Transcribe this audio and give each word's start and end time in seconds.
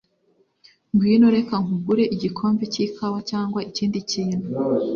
Ngwino, 0.93 1.27
reka 1.37 1.53
nkugure 1.63 2.03
igikombe 2.15 2.63
cy'ikawa 2.73 3.19
cyangwa 3.29 3.59
ikindi 3.69 3.97
kintu. 4.11 4.47